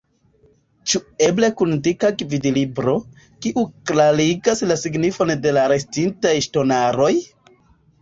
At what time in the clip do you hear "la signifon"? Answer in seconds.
4.73-5.37